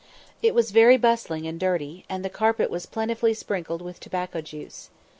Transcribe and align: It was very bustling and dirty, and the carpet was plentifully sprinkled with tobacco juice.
It 0.41 0.55
was 0.55 0.71
very 0.71 0.97
bustling 0.97 1.45
and 1.45 1.59
dirty, 1.59 2.05
and 2.09 2.25
the 2.25 2.29
carpet 2.31 2.71
was 2.71 2.87
plentifully 2.87 3.35
sprinkled 3.35 3.83
with 3.83 3.99
tobacco 3.99 4.41
juice. 4.41 4.89